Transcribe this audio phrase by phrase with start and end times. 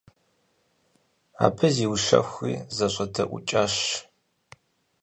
[1.45, 3.75] Абы зиущэхури зэщӀэдэӀукӀащ.